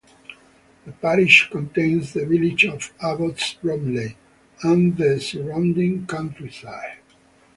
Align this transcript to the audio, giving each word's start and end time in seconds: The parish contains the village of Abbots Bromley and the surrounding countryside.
The 0.83 0.93
parish 0.93 1.51
contains 1.51 2.13
the 2.13 2.25
village 2.25 2.65
of 2.65 2.91
Abbots 3.03 3.53
Bromley 3.61 4.17
and 4.63 4.97
the 4.97 5.19
surrounding 5.21 6.07
countryside. 6.07 6.97